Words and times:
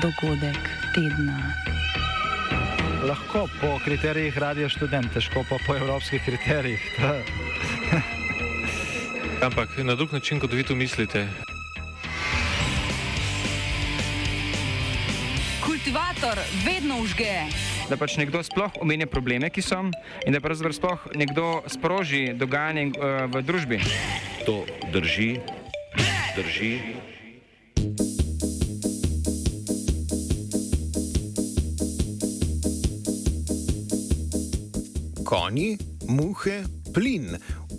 dogodek 0.00 0.56
tedna. 0.94 1.52
Lahko 3.04 3.48
po 3.60 3.78
kriterijih 3.84 4.38
radio 4.38 4.68
študent, 4.68 5.12
težko 5.12 5.44
pa 5.48 5.56
po 5.66 5.76
evropskih 5.76 6.22
kriterijih. 6.24 6.80
Ampak 9.46 9.68
na 9.84 9.94
drug 9.94 10.12
način, 10.12 10.40
kot 10.40 10.52
vi 10.52 10.62
to 10.62 10.74
mislite. 10.74 11.28
Kultivator 15.64 16.38
vedno 16.64 17.02
užge. 17.02 17.44
da 17.90 17.96
pač 17.96 18.16
nekdo 18.16 18.40
sploh 18.40 18.72
omenja 18.80 19.06
probleme, 19.06 19.50
ki 19.50 19.62
so 19.62 19.82
in 20.26 20.32
da 20.32 20.40
pravzaprav 20.40 20.72
sploh 20.72 21.00
nekdo 21.14 21.62
sproži 21.66 22.32
dogajanje 22.32 22.92
uh, 22.96 23.28
v 23.28 23.42
družbi. 23.42 23.78
To 24.46 24.64
drži, 24.92 25.40
drži. 26.36 26.80
Konji, 35.32 35.78
muhe, 36.12 36.60
plin, 36.92 37.24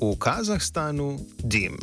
v 0.01 0.15
Kazahstanu 0.17 1.19
dim. 1.43 1.77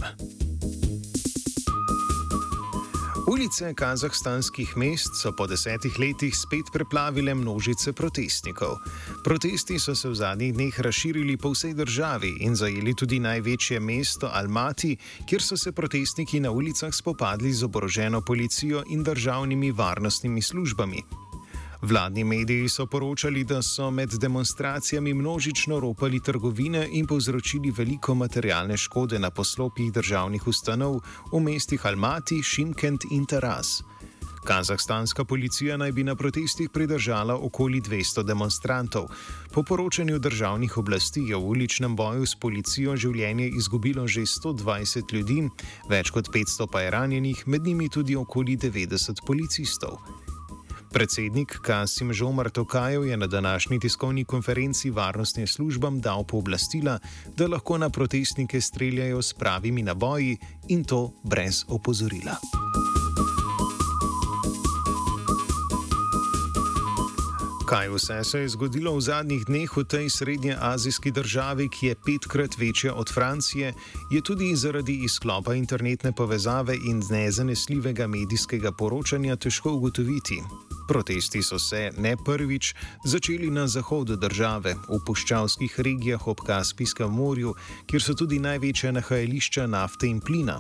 Ulice 3.31 3.71
kazahstanskih 3.75 4.75
mest 4.77 5.15
so 5.23 5.31
po 5.31 5.47
desetih 5.47 5.95
letih 6.03 6.35
spet 6.35 6.73
preplavile 6.75 7.35
množice 7.39 7.93
protestnikov. 7.93 8.83
Protesti 9.23 9.79
so 9.79 9.95
se 9.95 10.11
v 10.11 10.19
zadnjih 10.19 10.55
dneh 10.59 10.81
razširili 10.81 11.39
po 11.39 11.55
vsej 11.55 11.79
državi 11.79 12.43
in 12.43 12.59
zajeli 12.59 12.95
tudi 12.95 13.23
največje 13.23 13.79
mesto 13.81 14.27
Almati, 14.27 14.97
kjer 15.23 15.43
so 15.43 15.57
se 15.57 15.71
protestniki 15.73 16.41
na 16.41 16.51
ulicah 16.51 16.91
spopadli 16.91 17.55
z 17.55 17.71
oboroženo 17.71 18.27
policijo 18.27 18.83
in 18.91 19.07
državnimi 19.07 19.71
varnostnimi 19.71 20.43
službami. 20.43 21.30
Vladni 21.83 22.25
mediji 22.25 22.69
so 22.69 22.87
poročali, 22.87 23.45
da 23.45 23.63
so 23.63 23.91
med 23.91 24.11
demonstracijami 24.21 25.15
množično 25.15 25.81
ropali 25.81 26.21
trgovine 26.21 26.89
in 26.93 27.07
povzročili 27.07 27.71
veliko 27.71 28.15
materialne 28.15 28.77
škode 28.77 29.19
na 29.19 29.31
poslopjih 29.31 29.93
državnih 29.93 30.47
ustanov 30.47 31.01
v 31.33 31.41
mestih 31.41 31.87
Almati, 31.87 32.43
Šimkent 32.43 33.05
in 33.11 33.27
Taras. 33.27 33.83
Kazahstanska 34.45 35.25
policija 35.25 35.77
naj 35.77 35.93
bi 35.93 36.05
na 36.05 36.15
protestih 36.17 36.71
pridržala 36.71 37.35
okoli 37.37 37.81
200 37.81 38.23
demonstrantov. 38.23 39.09
Po 39.53 39.63
poročanju 39.63 40.19
državnih 40.19 40.79
oblasti 40.79 41.21
je 41.21 41.37
v 41.37 41.45
uličnem 41.45 41.97
boju 41.97 42.27
s 42.27 42.37
policijo 42.41 42.97
življenje 42.97 43.49
izgubilo 43.57 44.09
že 44.09 44.21
120 44.21 45.15
ljudi, 45.15 45.49
več 45.89 46.11
kot 46.11 46.29
500 46.29 46.67
pa 46.73 46.81
je 46.81 46.91
ranjenih, 46.91 47.47
med 47.47 47.65
njimi 47.65 47.89
tudi 47.89 48.17
okoli 48.17 48.57
90 48.57 49.25
policistov. 49.27 49.97
Predsednik 50.93 51.59
Kasim 51.63 52.13
Žomar 52.13 52.51
Tokajev 52.51 53.05
je 53.05 53.17
na 53.17 53.27
današnji 53.27 53.81
tiskovni 53.81 54.25
konferenci 54.25 54.91
varnostnim 54.91 55.47
službam 55.47 56.01
dal 56.01 56.25
pooblastila, 56.25 56.99
da 57.37 57.47
lahko 57.47 57.79
na 57.79 57.91
protestnike 57.91 58.61
streljajo 58.61 59.23
s 59.23 59.33
pravimi 59.33 59.83
naboji 59.83 60.37
in 60.69 60.85
to 60.85 61.13
brez 61.25 61.65
opozorila. 61.69 62.37
Kaj 67.67 67.89
vse 67.89 68.25
se 68.25 68.39
je 68.41 68.49
zgodilo 68.49 68.97
v 68.97 69.01
zadnjih 69.01 69.45
dneh 69.47 69.77
v 69.77 69.85
tej 69.85 70.11
srednjeazijski 70.11 71.11
državi, 71.11 71.69
ki 71.69 71.87
je 71.87 71.95
petkrat 72.07 72.59
večja 72.59 72.95
od 72.95 73.15
Francije, 73.15 73.75
je 74.11 74.21
tudi 74.21 74.57
zaradi 74.57 75.05
izklopa 75.05 75.55
internetne 75.55 76.13
povezave 76.13 76.75
in 76.77 77.03
nezanesljivega 77.11 78.07
medijskega 78.07 78.73
poročanja 78.73 79.37
težko 79.37 79.73
ugotoviti. 79.73 80.43
Protesti 80.91 81.43
so 81.43 81.59
se 81.59 81.91
ne 81.99 82.17
prvič 82.17 82.75
začeli 83.05 83.51
na 83.51 83.69
zahodu 83.71 84.17
države, 84.17 84.75
v 84.75 84.97
puščavskih 85.07 85.77
regijah 85.87 86.27
ob 86.27 86.41
Kaspijskem 86.43 87.13
morju, 87.15 87.53
kjer 87.87 88.03
so 88.03 88.15
tudi 88.19 88.41
največja 88.43 88.91
nahajališča 88.99 89.69
nafte 89.71 90.11
in 90.11 90.19
plina. 90.21 90.59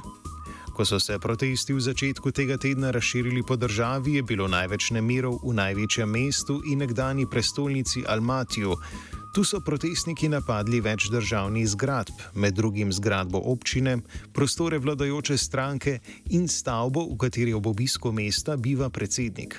Ko 0.76 0.86
so 0.86 1.00
se 1.02 1.18
protesti 1.18 1.74
v 1.74 1.82
začetku 1.82 2.30
tega 2.30 2.56
tedna 2.62 2.92
razširili 2.94 3.42
po 3.42 3.56
državi, 3.56 4.14
je 4.14 4.22
bilo 4.22 4.46
največ 4.48 4.92
nemirov 4.94 5.40
v 5.42 5.56
največjem 5.58 6.10
mestu 6.10 6.60
in 6.62 6.78
nekdani 6.78 7.26
prestolnici 7.26 8.04
Almatiju. 8.06 8.78
Tu 9.34 9.44
so 9.44 9.58
protestniki 9.66 10.30
napadli 10.30 10.78
več 10.80 11.10
državnih 11.10 11.66
zgradb, 11.74 12.22
med 12.34 12.54
drugim 12.54 12.94
zgradbo 12.94 13.42
občine, 13.50 13.98
prostore 14.32 14.78
vladajoče 14.78 15.38
stranke 15.38 15.98
in 16.30 16.46
stavbo, 16.48 17.02
v 17.10 17.18
kateri 17.18 17.54
ob 17.54 17.66
obisku 17.66 18.14
mesta 18.14 18.56
biva 18.56 18.90
predsednik. 18.90 19.58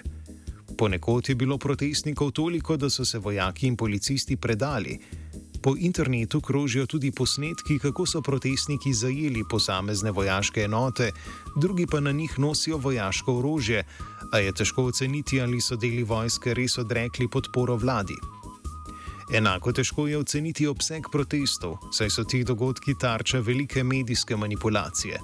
Ponekod 0.82 1.30
je 1.30 1.36
bilo 1.36 1.58
protestnikov 1.58 2.32
toliko, 2.32 2.78
da 2.78 2.90
so 2.90 3.06
se 3.06 3.20
vojaki 3.20 3.68
in 3.68 3.76
policisti 3.78 4.38
predali. 4.38 5.00
Po 5.64 5.76
internetu 5.78 6.42
krožijo 6.42 6.86
tudi 6.86 7.12
posnetki, 7.12 7.80
kako 7.80 8.06
so 8.06 8.22
protestniki 8.22 8.94
zajeli 8.94 9.44
posamezne 9.50 10.12
vojaške 10.12 10.62
enote, 10.62 11.12
drugi 11.56 11.86
pa 11.92 12.00
na 12.00 12.12
njih 12.12 12.40
nosijo 12.40 12.78
vojaško 12.78 13.38
orožje, 13.38 13.84
a 14.32 14.40
je 14.40 14.54
težko 14.54 14.84
oceniti, 14.84 15.42
ali 15.42 15.62
so 15.62 15.76
deli 15.76 16.04
vojske 16.04 16.54
res 16.54 16.78
odrekli 16.78 17.28
podporo 17.28 17.76
vladi. 17.76 18.18
Enako 19.34 19.72
težko 19.72 20.08
je 20.08 20.18
oceniti 20.18 20.68
obseg 20.68 21.12
protestov, 21.12 21.78
saj 21.92 22.10
so 22.10 22.24
ti 22.24 22.44
dogodki 22.44 22.98
tarča 22.98 23.40
velike 23.40 23.84
medijske 23.84 24.36
manipulacije. 24.36 25.22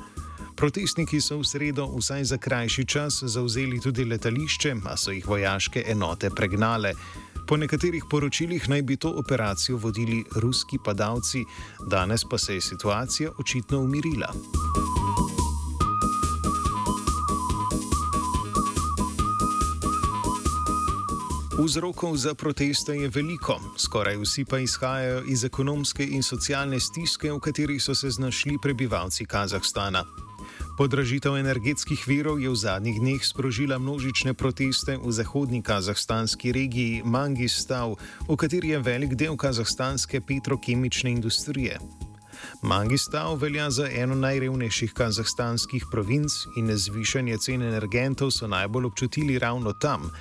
Protestniki 0.57 1.22
so 1.22 1.38
v 1.38 1.45
sredo 1.45 1.85
vsaj 1.85 2.23
za 2.23 2.38
krajši 2.38 2.85
čas 2.85 3.22
zauzeli 3.23 3.78
tudi 3.78 4.06
letališče, 4.06 4.73
a 4.90 4.97
so 4.97 5.13
jih 5.13 5.28
vojaške 5.28 5.84
enote 5.85 6.29
pregnale. 6.34 6.95
Po 7.45 7.57
nekaterih 7.57 8.09
poročilih 8.09 8.66
naj 8.69 8.81
bi 8.81 8.97
to 8.97 9.13
operacijo 9.22 9.78
vodili 9.78 10.23
ruski 10.35 10.79
padalci, 10.85 11.45
danes 11.85 12.25
pa 12.25 12.38
se 12.38 12.56
je 12.56 12.62
situacija 12.62 13.31
očitno 13.38 13.79
umirila. 13.79 14.34
Vzrokov 21.57 22.18
za 22.18 22.34
proteste 22.34 22.94
je 22.97 23.09
veliko, 23.09 23.62
skoraj 23.78 24.18
vsi 24.18 24.45
pa 24.45 24.59
izhajajo 24.59 25.24
iz 25.28 25.44
ekonomske 25.44 26.06
in 26.06 26.24
socialne 26.24 26.79
stiske, 26.79 27.31
v 27.31 27.39
kateri 27.39 27.79
so 27.79 27.95
se 27.95 28.09
znašli 28.09 28.57
prebivalci 28.62 29.25
Kazahstana. 29.25 30.27
Podražitev 30.78 31.34
energetskih 31.42 31.98
virov 32.06 32.38
je 32.38 32.54
v 32.54 32.56
zadnjih 32.56 33.02
dneh 33.02 33.22
sprožila 33.26 33.82
množične 33.82 34.38
proteste 34.38 34.94
v 35.02 35.10
zahodni 35.10 35.66
kazahstanski 35.66 36.54
regiji 36.54 37.02
Mangistav, 37.02 37.98
v 38.30 38.36
kateri 38.38 38.78
je 38.78 38.80
velik 38.86 39.18
del 39.18 39.34
kazahstanske 39.34 40.22
petrokemične 40.22 41.18
industrije. 41.18 41.81
Mangistav 42.62 43.42
velja 43.42 43.72
za 43.74 43.90
eno 43.90 44.13
najrevnejših 44.22 44.94
kazahstanskih 44.94 45.90
provinc 45.90 46.46
in 46.62 46.69
zvišanje 46.69 47.42
cen 47.42 47.66
energentov 47.66 48.30
so 48.30 48.46
najbolj 48.46 48.86
občutili 48.86 49.42
ravno 49.42 49.74
tam. 49.74 50.13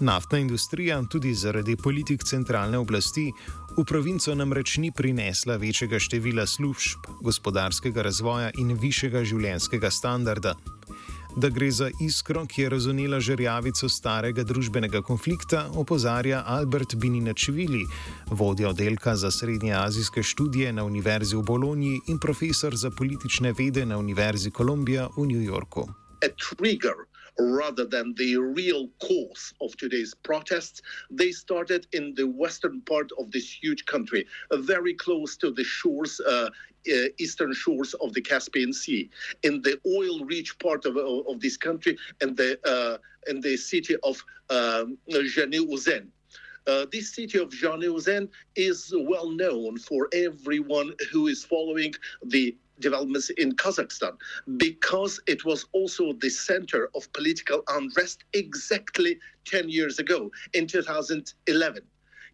Naftna 0.00 0.38
industrija, 0.38 1.02
tudi 1.10 1.34
zaradi 1.34 1.76
politik 1.76 2.24
centralne 2.24 2.78
oblasti, 2.78 3.32
v 3.76 3.84
provinco 3.84 4.34
namreč 4.34 4.76
ni 4.78 4.92
prinesla 4.94 5.56
večjega 5.56 5.98
števila 5.98 6.46
služb, 6.46 7.08
gospodarskega 7.20 8.02
razvoja 8.02 8.52
in 8.58 8.76
višjega 8.78 9.24
življenjskega 9.24 9.90
standarda. 9.90 10.54
Da 11.36 11.50
gre 11.50 11.70
za 11.70 11.90
iskro, 12.00 12.44
ki 12.46 12.62
je 12.62 12.68
razonila 12.70 13.20
žerjavico 13.20 13.88
starega 13.88 14.42
družbenega 14.46 15.02
konflikta, 15.02 15.66
opozarja 15.74 16.44
Albert 16.46 16.94
Bininačvili, 16.94 17.82
vodja 18.30 18.70
oddelka 18.70 19.16
za 19.16 19.30
srednjeazijske 19.30 20.22
študije 20.22 20.72
na 20.72 20.84
Univerzi 20.84 21.36
v 21.36 21.42
Bologni 21.42 22.00
in 22.06 22.18
profesor 22.18 22.76
za 22.76 22.90
politične 22.90 23.52
vede 23.52 23.86
na 23.86 23.98
Univerzi 23.98 24.50
Kolumbija 24.50 25.08
v 25.16 25.26
New 25.26 25.42
Yorku. 25.42 25.88
A 26.22 26.30
trigger 26.38 27.07
rather 27.38 27.84
than 27.84 28.14
the 28.14 28.36
real 28.36 28.88
cause 29.00 29.54
of 29.60 29.76
today's 29.76 30.14
protests. 30.14 30.82
They 31.10 31.30
started 31.30 31.86
in 31.92 32.14
the 32.14 32.26
western 32.26 32.80
part 32.82 33.10
of 33.18 33.30
this 33.30 33.50
huge 33.50 33.84
country, 33.86 34.26
very 34.52 34.94
close 34.94 35.36
to 35.38 35.50
the 35.50 35.64
shores. 35.64 36.20
Uh, 36.20 36.50
uh, 36.88 37.08
eastern 37.18 37.52
shores 37.52 37.92
of 37.94 38.14
the 38.14 38.20
Caspian 38.20 38.72
Sea, 38.72 39.10
in 39.42 39.60
the 39.60 39.78
oil-rich 39.86 40.58
part 40.58 40.86
of, 40.86 40.96
of, 40.96 41.40
this 41.40 41.56
country, 41.56 41.98
and 42.22 42.34
the 42.36 42.58
uh, 42.64 42.96
in 43.28 43.40
the 43.40 43.56
city 43.56 43.96
of 44.04 44.24
um. 44.48 44.96
Uh, 46.68 46.84
this 46.92 47.14
city 47.14 47.38
of 47.38 47.48
Uzen 47.48 48.28
is 48.54 48.94
well 48.94 49.30
known 49.30 49.78
for 49.78 50.08
everyone 50.12 50.92
who 51.10 51.26
is 51.26 51.42
following 51.42 51.94
the 52.26 52.54
developments 52.80 53.30
in 53.30 53.52
Kazakhstan 53.52 54.16
because 54.56 55.20
it 55.26 55.44
was 55.44 55.66
also 55.72 56.12
the 56.14 56.30
center 56.30 56.88
of 56.94 57.12
political 57.12 57.62
unrest 57.68 58.24
exactly 58.34 59.18
10 59.44 59.68
years 59.68 59.98
ago 59.98 60.30
in 60.54 60.66
2011 60.66 61.82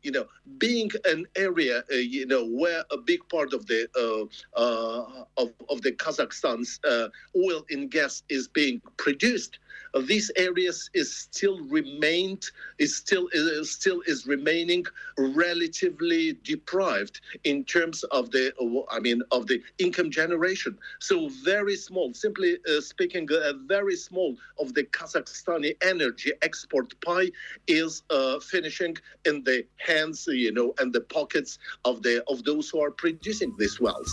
you 0.05 0.12
know, 0.12 0.27
being 0.59 0.91
an 1.06 1.27
area, 1.35 1.83
uh, 1.91 1.97
you 1.97 2.27
know, 2.27 2.47
where 2.47 2.85
a 2.91 2.99
big 2.99 3.27
part 3.29 3.53
of 3.53 3.67
the 3.67 3.89
uh, 3.97 4.61
uh, 4.61 5.25
of, 5.39 5.51
of 5.69 5.83
the 5.83 5.93
Kazakhstan's 5.93 6.79
uh, 6.85 7.09
oil 7.37 7.65
and 7.71 7.91
gas 7.91 8.23
is 8.29 8.47
being 8.47 8.81
produced, 8.99 9.59
these 10.03 10.31
areas 10.37 10.91
is 10.95 11.15
still 11.15 11.61
remained 11.69 12.47
is 12.79 12.97
still 12.97 13.29
is 13.33 13.71
still 13.71 14.03
is 14.06 14.27
remaining 14.27 14.85
relatively 15.19 16.37
deprived 16.43 17.21
in 17.45 17.65
terms 17.65 18.03
of 18.05 18.31
the 18.31 18.53
I 18.91 19.00
mean 19.00 19.23
of 19.31 19.47
the 19.47 19.62
income 19.79 20.11
generation. 20.11 20.77
So 21.00 21.29
very 21.45 21.77
small, 21.77 22.12
simply 22.12 22.59
uh, 22.69 22.81
speaking, 22.81 23.29
very 23.67 23.97
small 23.97 24.37
of 24.59 24.75
the 24.75 24.85
Kazakhstani 24.85 25.77
energy 25.83 26.33
export 26.43 26.93
pie 27.00 27.31
is 27.69 28.03
uh, 28.11 28.41
finishing 28.41 28.97
in 29.25 29.45
the 29.45 29.65
hands, 29.94 30.26
you 30.26 30.52
know, 30.52 30.69
and 30.81 30.93
the 30.93 31.05
pockets 31.17 31.58
of 31.85 32.02
the 32.02 32.23
of 32.32 32.43
those 32.44 32.67
who 32.70 32.82
are 32.85 32.93
producing 33.02 33.50
these 33.58 33.76
wells. 33.81 34.11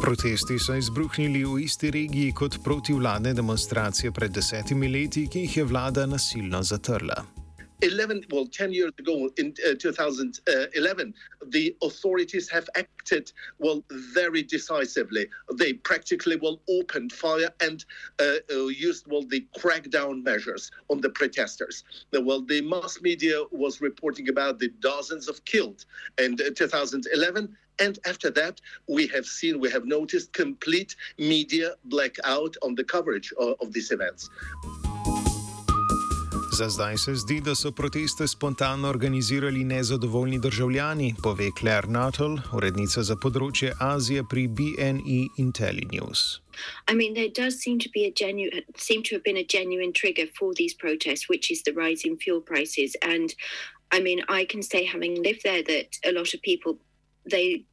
Protesti 0.00 0.58
so 0.58 0.74
izbruhnili 0.74 1.44
v 1.44 1.58
isti 1.64 1.90
regiji 1.90 2.32
kot 2.32 2.56
protivladne 2.64 3.34
demonstracije 3.34 4.12
pred 4.12 4.32
desetimi 4.32 4.88
leti, 4.88 5.26
ki 5.28 5.44
jih 5.44 5.56
je 5.56 5.64
vlada 5.64 6.06
nasilno 6.06 6.62
zatrla. 6.62 7.39
11, 7.82 8.26
well, 8.30 8.46
10 8.46 8.72
years 8.72 8.92
ago 8.98 9.30
in 9.38 9.54
uh, 9.68 9.74
2011, 9.78 11.14
the 11.46 11.76
authorities 11.82 12.48
have 12.50 12.68
acted, 12.76 13.32
well, 13.58 13.82
very 13.90 14.42
decisively. 14.42 15.26
They 15.54 15.74
practically, 15.74 16.36
well, 16.36 16.60
opened 16.68 17.12
fire 17.12 17.50
and 17.60 17.84
uh, 18.18 18.36
uh, 18.52 18.66
used, 18.66 19.06
well, 19.08 19.22
the 19.22 19.46
crackdown 19.58 20.22
measures 20.22 20.70
on 20.90 21.00
the 21.00 21.10
protesters. 21.10 21.84
Well, 22.12 22.42
the 22.42 22.60
mass 22.60 23.00
media 23.00 23.44
was 23.50 23.80
reporting 23.80 24.28
about 24.28 24.58
the 24.58 24.68
dozens 24.80 25.28
of 25.28 25.44
killed 25.44 25.84
in 26.18 26.34
uh, 26.34 26.50
2011. 26.54 27.56
And 27.78 27.98
after 28.06 28.30
that, 28.32 28.60
we 28.88 29.06
have 29.08 29.24
seen, 29.24 29.58
we 29.58 29.70
have 29.70 29.86
noticed 29.86 30.34
complete 30.34 30.96
media 31.18 31.72
blackout 31.86 32.56
on 32.62 32.74
the 32.74 32.84
coverage 32.84 33.32
of, 33.38 33.54
of 33.62 33.72
these 33.72 33.90
events. 33.90 34.28
Za 36.60 36.68
zdaj 36.68 36.96
se 36.98 37.14
zdi, 37.14 37.40
da 37.40 37.54
so 37.54 37.72
proteste 37.72 38.28
spontano 38.28 38.88
organizirali 38.88 39.64
nezadovoljni 39.64 40.38
državljani, 40.40 41.14
pove 41.22 41.48
Claire 41.58 41.88
Nuttall, 41.88 42.36
urednica 42.52 43.02
za 43.02 43.14
področje 43.16 43.70
Azije 43.80 44.24
pri 44.32 44.42
BNE 44.58 45.20
IntelliNews. 45.44 46.20
I 46.92 46.94
mean, 46.98 47.14
there 47.14 47.32
does 47.38 47.56
seem 47.64 47.78
to 47.84 47.88
be 47.94 48.02
a 48.04 48.12
genuine, 48.22 48.60
seem 48.76 49.00
to 49.08 49.14
have 49.16 49.24
been 49.24 49.40
a 49.40 49.46
genuine 49.56 49.92
trigger 50.00 50.26
for 50.38 50.52
these 50.58 50.76
protests, 50.82 51.30
which 51.30 51.50
is 51.50 51.62
the 51.62 51.72
rise 51.72 52.04
in 52.04 52.18
fuel 52.24 52.42
prices. 52.50 52.92
And 53.00 53.32
I 53.90 54.00
mean, 54.06 54.20
I 54.28 54.44
can 54.44 54.62
say, 54.62 54.84
having 54.84 55.16
lived 55.28 55.42
there, 55.44 55.62
that 55.62 55.88
a 56.04 56.12
lot 56.12 56.34
of 56.34 56.42
people 56.42 56.76
they 57.24 57.64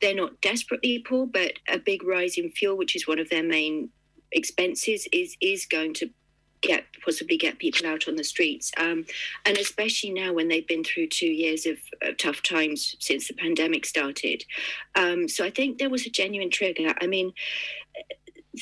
they're 0.00 0.20
not 0.24 0.40
desperately 0.40 0.98
poor, 0.98 1.26
but 1.38 1.52
a 1.76 1.78
big 1.78 2.02
rise 2.02 2.34
in 2.42 2.50
fuel, 2.50 2.76
which 2.76 2.96
is 2.96 3.06
one 3.06 3.22
of 3.22 3.30
their 3.30 3.46
main 3.46 3.90
expenses, 4.32 5.06
is 5.12 5.36
is 5.40 5.64
going 5.76 5.94
to 6.02 6.10
get 6.62 6.84
possibly 7.04 7.36
get 7.36 7.58
people 7.58 7.86
out 7.86 8.08
on 8.08 8.16
the 8.16 8.24
streets. 8.24 8.72
Um, 8.76 9.04
and 9.44 9.58
especially 9.58 10.10
now 10.10 10.32
when 10.32 10.48
they've 10.48 10.66
been 10.66 10.84
through 10.84 11.08
two 11.08 11.26
years 11.26 11.66
of 11.66 11.76
uh, 12.06 12.12
tough 12.16 12.42
times 12.42 12.96
since 13.00 13.28
the 13.28 13.34
pandemic 13.34 13.84
started. 13.84 14.44
Um, 14.94 15.28
so 15.28 15.44
i 15.44 15.50
think 15.50 15.78
there 15.78 15.90
was 15.90 16.06
a 16.06 16.10
genuine 16.10 16.50
trigger. 16.50 16.94
I 17.00 17.06
mean 17.06 17.32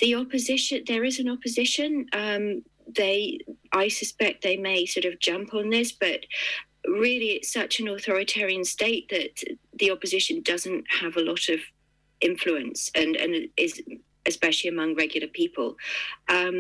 the 0.01 0.15
opposition 0.15 0.85
there 0.87 1.05
is 1.05 1.19
an 1.19 1.29
opposition. 1.29 2.07
Um, 2.13 2.63
they 2.97 3.39
i 3.73 3.89
suspect 3.89 4.43
they 4.43 4.57
may 4.57 4.85
sort 4.85 5.05
of 5.05 5.19
jump 5.21 5.55
on 5.55 5.71
this 5.71 5.93
but 5.93 6.21
really 6.87 7.33
it's 7.33 7.53
such 7.53 7.81
an 7.81 7.89
authoritarian 7.89 8.65
state 8.65 9.09
that 9.11 9.43
the 9.79 9.91
opposition 9.91 10.43
doesn't 10.43 10.85
have 11.01 11.17
a 11.17 11.21
lot 11.21 11.49
of 11.49 11.61
influence 12.21 12.91
and 12.95 13.17
and 13.17 13.49
is 13.57 13.81
especially 14.31 14.71
among 14.71 14.95
regular 14.95 15.29
people. 15.41 15.69
Um, 16.29 16.57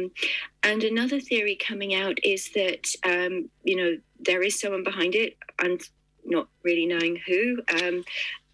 and 0.62 0.80
another 0.84 1.20
theory 1.20 1.56
coming 1.68 1.92
out 2.02 2.16
is 2.34 2.50
that, 2.60 2.84
um, 3.12 3.48
you 3.64 3.76
know, 3.76 3.92
there 4.28 4.42
is 4.42 4.60
someone 4.60 4.84
behind 4.84 5.14
it 5.14 5.32
and 5.58 5.80
not 6.24 6.46
really 6.62 6.86
knowing 6.86 7.16
who. 7.26 7.42
Um, 7.78 8.04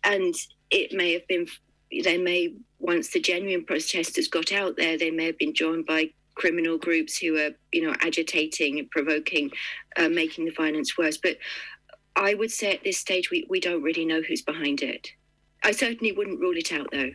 and 0.05 0.35
it 0.71 0.93
may 0.93 1.13
have 1.17 1.27
been, 1.27 1.47
they 2.05 2.19
may, 2.19 2.55
once 2.79 3.07
the 3.11 3.21
genuine 3.21 3.65
protesters 3.65 4.29
got 4.29 4.53
out 4.61 4.77
there, 4.77 4.97
they 4.97 5.11
may 5.11 5.27
have 5.27 5.39
been 5.39 5.55
joined 5.55 5.87
by 5.87 6.11
criminal 6.35 6.79
groups 6.79 7.19
who 7.19 7.37
are, 7.39 7.51
you 7.73 7.83
know, 7.85 7.95
agitating, 8.03 8.79
and 8.79 8.91
provoking, 8.91 9.51
uh, 9.97 10.09
making 10.09 10.45
the 10.45 10.53
violence 10.53 10.97
worse. 10.99 11.17
But 11.17 11.39
I 12.15 12.35
would 12.35 12.51
say 12.51 12.73
at 12.75 12.85
this 12.85 12.99
stage, 12.99 13.31
we, 13.31 13.47
we 13.49 13.61
don't 13.61 13.83
really 13.83 14.05
know 14.05 14.23
who's 14.23 14.43
behind 14.43 14.83
it. 14.83 15.09
I 15.63 15.73
certainly 15.73 16.13
wouldn't 16.13 16.41
rule 16.41 16.57
it 16.57 16.73
out, 16.73 16.89
though. 16.93 17.11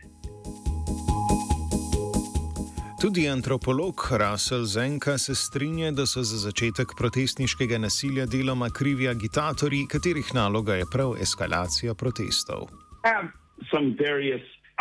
Tudi 3.02 3.26
antropolog 3.28 3.94
Russell 4.10 4.64
Zenka 4.64 5.18
se 5.18 5.34
strinja, 5.34 5.90
da 5.90 6.06
so 6.06 6.22
za 6.22 6.36
začetek 6.38 6.88
protestniškega 6.98 7.78
nasilja 7.78 8.26
deloma 8.26 8.68
krivi 8.70 9.08
agitatorji, 9.08 9.88
katerih 9.90 10.30
naloga 10.34 10.74
je 10.74 10.84
prav 10.92 11.16
eskalacija 11.24 11.94
protestov. 11.94 12.68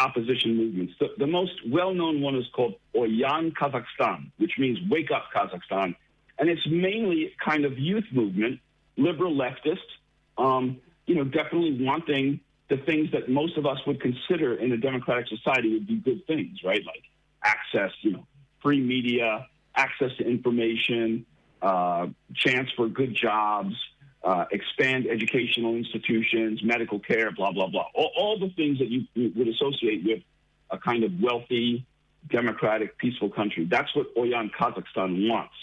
Opposition 0.08 0.56
movements. 0.56 0.94
The, 1.00 1.08
the 1.18 1.28
most 1.28 1.56
well 1.78 1.94
known 1.94 2.24
one 2.24 2.38
is 2.42 2.48
called 2.56 2.74
Oyan 2.94 3.52
Kazakhstan, 3.60 4.20
which 4.38 4.56
means 4.58 4.78
Wake 4.92 5.12
Up 5.18 5.26
Kazakhstan. 5.36 5.96
And 6.38 6.50
it's 6.50 6.68
mainly 6.68 7.34
kind 7.46 7.66
of 7.66 7.74
youth 7.78 8.10
movement, 8.12 8.60
liberal 8.98 9.34
leftist, 9.36 9.90
um, 10.38 10.78
you 11.08 11.16
know, 11.16 11.24
definitely 11.24 11.74
wanting 11.90 12.40
the 12.70 12.78
things 12.78 13.12
that 13.12 13.30
most 13.30 13.58
of 13.58 13.66
us 13.66 13.80
would 13.88 14.00
consider 14.00 14.56
in 14.56 14.72
a 14.72 14.78
democratic 14.78 15.28
society 15.28 15.74
would 15.74 15.88
be 15.88 15.98
good 16.10 16.22
things, 16.28 16.64
right? 16.64 16.86
Like 16.86 17.04
access, 17.44 17.92
you 18.02 18.12
know, 18.12 18.28
free 18.62 18.80
media, 18.80 19.48
access 19.76 20.12
to 20.18 20.26
information, 20.26 21.26
uh, 21.62 22.08
chance 22.36 22.70
for 22.76 22.88
good 22.88 23.16
jobs, 23.16 23.74
uh, 24.24 24.46
expand 24.52 25.08
educational 25.08 25.76
institutions, 25.76 26.62
medical 26.64 27.00
care, 27.00 27.32
blah, 27.32 27.52
blah, 27.52 27.68
blah. 27.68 27.86
All, 27.96 28.12
all 28.16 28.40
the 28.40 28.50
things 28.50 28.80
that 28.80 28.90
you, 28.90 29.06
you, 29.14 29.32
would 29.36 29.48
associate 29.48 30.04
with 30.06 30.20
a 30.70 30.78
kind 30.78 31.04
of 31.04 31.12
wealthy, 31.20 31.86
democratic, 32.30 32.98
peaceful 32.98 33.30
country. 33.30 33.66
That's 33.70 33.94
what 33.96 34.14
Oyan 34.16 34.52
Kazakhstan 34.52 35.28
wants. 35.28 35.54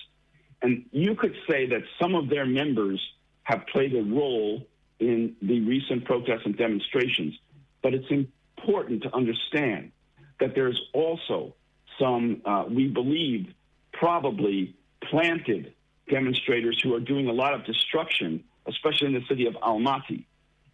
And 0.60 0.86
you 0.90 1.14
could 1.14 1.36
say 1.48 1.66
that 1.66 1.82
some 2.00 2.14
of 2.14 2.28
their 2.28 2.46
members 2.46 3.00
have 3.44 3.64
played 3.72 3.94
a 3.94 4.02
role 4.02 4.66
in 4.98 5.36
the 5.40 5.60
recent 5.60 6.04
protests 6.04 6.42
and 6.44 6.56
demonstrations. 6.56 7.34
But 7.82 7.94
it's 7.94 8.10
important 8.10 9.04
to 9.04 9.14
understand 9.14 9.92
that 10.40 10.54
there's 10.54 10.80
also 10.92 11.54
some, 11.98 12.42
uh, 12.44 12.64
we 12.68 12.88
believe, 12.88 13.52
probably 13.92 14.74
planted 15.02 15.72
demonstrators 16.08 16.80
who 16.82 16.94
are 16.94 17.00
doing 17.00 17.28
a 17.28 17.32
lot 17.32 17.54
of 17.54 17.64
destruction, 17.64 18.44
especially 18.66 19.08
in 19.08 19.14
the 19.14 19.24
city 19.28 19.46
of 19.46 19.54
Almaty. 19.54 20.24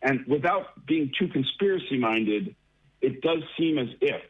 And 0.03 0.25
without 0.27 0.87
being 0.87 1.13
too 1.19 1.29
conspiracy 1.29 1.99
minded, 1.99 2.55
it 3.01 3.21
does 3.21 3.43
seem 3.59 3.79
as 3.79 3.89
if 4.01 4.23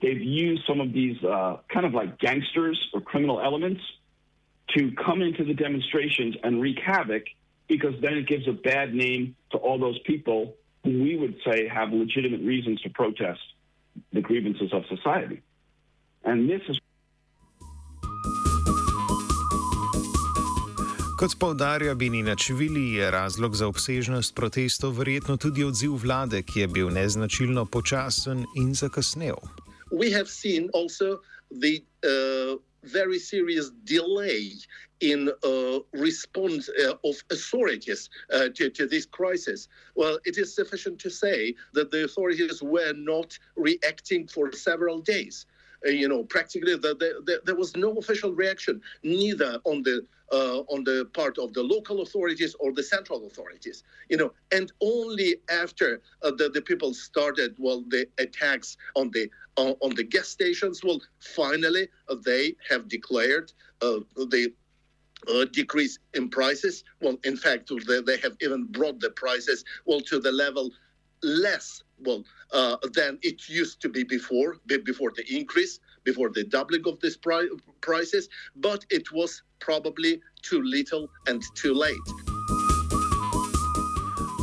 they've 0.00 0.20
used 0.20 0.62
some 0.66 0.80
of 0.80 0.92
these 0.92 1.22
uh, 1.24 1.58
kind 1.68 1.86
of 1.86 1.94
like 1.94 2.18
gangsters 2.18 2.78
or 2.92 3.00
criminal 3.00 3.40
elements 3.40 3.80
to 4.76 4.92
come 4.92 5.22
into 5.22 5.44
the 5.44 5.54
demonstrations 5.54 6.36
and 6.42 6.60
wreak 6.60 6.78
havoc 6.78 7.24
because 7.68 7.94
then 8.00 8.14
it 8.14 8.26
gives 8.26 8.46
a 8.46 8.52
bad 8.52 8.94
name 8.94 9.34
to 9.50 9.58
all 9.58 9.78
those 9.78 9.98
people 10.00 10.54
who 10.84 11.02
we 11.02 11.16
would 11.16 11.36
say 11.46 11.66
have 11.68 11.92
legitimate 11.92 12.42
reasons 12.42 12.80
to 12.82 12.90
protest 12.90 13.40
the 14.12 14.20
grievances 14.20 14.72
of 14.72 14.84
society. 14.86 15.40
And 16.24 16.48
this 16.48 16.62
is 16.68 16.80
Kot 21.18 21.38
povdarja 21.38 21.94
Benina 21.94 22.36
Čvili, 22.36 22.92
je 22.92 23.10
razlog 23.10 23.56
za 23.56 23.66
obsežnost 23.66 24.34
protestov 24.34 24.98
verjetno 24.98 25.36
tudi 25.36 25.64
odziv 25.64 25.94
vlade, 26.02 26.42
ki 26.42 26.60
je 26.60 26.66
bil 26.68 26.90
neznačilno 26.90 27.64
počasen 27.64 28.44
in 28.56 28.74
zakasnel. 28.74 29.38
We 29.92 30.10
have 30.12 30.28
seen 30.28 30.68
also 30.74 31.22
the 31.50 31.80
uh, 32.02 32.58
very 32.82 33.18
serious 33.18 33.70
delay 33.84 34.52
in 35.00 35.28
uh, 35.28 35.78
response 35.92 36.68
uh, 36.68 36.94
of 37.04 37.16
authorities 37.30 38.10
uh, 38.32 38.48
to, 38.54 38.70
to 38.70 38.86
this 38.86 39.06
crisis. 39.06 39.68
Well, 39.94 40.18
it 40.24 40.36
is 40.36 40.54
sufficient 40.54 40.98
to 41.00 41.10
say 41.10 41.54
that 41.74 41.90
the 41.90 42.04
authorities 42.04 42.62
were 42.62 42.92
not 42.92 43.38
reacting 43.56 44.26
for 44.28 44.52
several 44.52 45.00
days. 45.00 45.46
Uh, 45.86 45.90
you 45.90 46.08
know, 46.08 46.24
practically 46.24 46.74
the, 46.74 46.94
the, 46.94 47.22
the, 47.24 47.40
there 47.44 47.54
was 47.54 47.76
no 47.76 47.92
official 47.96 48.32
reaction, 48.32 48.80
neither 49.02 49.58
on 49.64 49.82
the 49.82 50.04
uh, 50.32 50.60
on 50.68 50.82
the 50.84 51.08
part 51.12 51.38
of 51.38 51.52
the 51.52 51.62
local 51.62 52.00
authorities 52.00 52.56
or 52.58 52.72
the 52.72 52.82
central 52.82 53.26
authorities. 53.26 53.82
You 54.08 54.16
know, 54.16 54.32
and 54.52 54.72
only 54.80 55.36
after 55.50 56.00
uh, 56.22 56.30
the, 56.30 56.48
the 56.48 56.62
people 56.62 56.94
started, 56.94 57.54
well, 57.58 57.84
the 57.88 58.06
attacks 58.18 58.76
on 58.96 59.10
the 59.10 59.30
uh, 59.56 59.74
on 59.80 59.94
the 59.94 60.04
gas 60.04 60.28
stations, 60.28 60.82
well, 60.82 61.00
finally 61.20 61.88
uh, 62.08 62.16
they 62.24 62.56
have 62.68 62.88
declared 62.88 63.52
uh, 63.82 64.00
the 64.16 64.52
uh, 65.28 65.44
decrease 65.52 65.98
in 66.14 66.28
prices. 66.28 66.84
Well, 67.00 67.18
in 67.24 67.36
fact, 67.36 67.70
they, 67.86 68.00
they 68.00 68.18
have 68.18 68.36
even 68.40 68.64
brought 68.64 69.00
the 69.00 69.10
prices 69.10 69.64
well 69.84 70.00
to 70.02 70.18
the 70.18 70.32
level 70.32 70.70
less 71.22 71.82
well 72.04 72.24
uh, 72.52 72.76
than 72.92 73.18
it 73.22 73.48
used 73.48 73.80
to 73.80 73.88
be 73.88 74.04
before 74.04 74.56
before 74.84 75.12
the 75.16 75.24
increase 75.34 75.80
before 76.04 76.30
the 76.30 76.44
doubling 76.44 76.82
of 76.86 77.00
these 77.00 77.16
pri- 77.16 77.48
prices 77.80 78.28
but 78.56 78.84
it 78.90 79.10
was 79.12 79.42
probably 79.60 80.20
too 80.42 80.62
little 80.62 81.08
and 81.26 81.42
too 81.54 81.74
late 81.74 82.33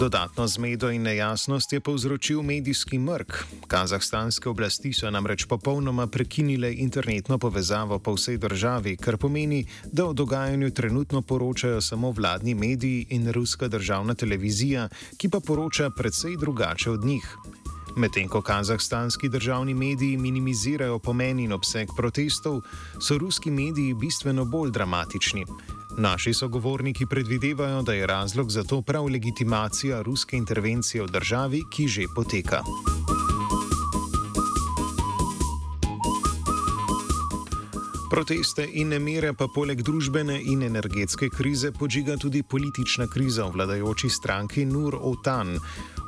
Dodatno 0.01 0.47
zmedo 0.47 0.89
in 0.89 1.01
nejasnost 1.01 1.73
je 1.73 1.79
povzročil 1.79 2.41
medijski 2.41 2.99
mrk. 2.99 3.33
Kazahstanske 3.67 4.49
oblasti 4.49 4.93
so 4.93 5.11
namreč 5.11 5.45
popolnoma 5.45 6.07
prekinile 6.07 6.73
internetno 6.73 7.37
povezavo 7.37 7.99
po 7.99 8.15
vsej 8.17 8.37
državi, 8.37 8.95
kar 8.97 9.17
pomeni, 9.17 9.65
da 9.91 10.05
o 10.05 10.13
dogajanju 10.13 10.71
trenutno 10.71 11.21
poročajo 11.21 11.81
samo 11.81 12.11
vladni 12.11 12.55
mediji 12.55 13.05
in 13.09 13.31
ruska 13.31 13.67
državna 13.67 14.13
televizija, 14.13 14.89
ki 15.17 15.29
pa 15.29 15.39
poroča 15.39 15.91
precej 15.97 16.37
drugače 16.37 16.91
od 16.91 17.05
njih. 17.05 17.37
Medtem 17.95 18.27
ko 18.27 18.41
kazahstanski 18.41 19.29
državni 19.29 19.73
mediji 19.73 20.17
minimizirajo 20.17 20.99
pomen 20.99 21.39
in 21.39 21.53
obseg 21.53 21.89
protestov, 21.97 22.61
so 22.99 23.17
ruski 23.17 23.51
mediji 23.51 23.93
bistveno 23.93 24.45
bolj 24.45 24.71
dramatični. 24.71 25.45
Naši 25.97 26.33
sogovorniki 26.33 27.05
predvidevajo, 27.05 27.81
da 27.81 27.93
je 27.93 28.07
razlog 28.07 28.51
za 28.51 28.63
to 28.63 28.81
prav 28.81 29.05
legitimacija 29.05 30.01
ruske 30.01 30.37
intervencije 30.37 31.03
v 31.03 31.07
državi, 31.07 31.63
ki 31.71 31.87
že 31.87 32.05
poteka. 32.15 32.61
Proteste 38.11 38.67
in 38.73 38.89
nemire 38.91 39.29
pa 39.39 39.45
poleg 39.47 39.79
družbene 39.87 40.33
in 40.51 40.65
energetske 40.67 41.29
krize 41.31 41.69
podžiga 41.71 42.17
tudi 42.19 42.41
politična 42.43 43.05
kriza 43.07 43.45
v 43.45 43.53
vladajoči 43.55 44.09
stranki 44.11 44.65
Nur 44.67 44.97
Otan. 44.99 45.53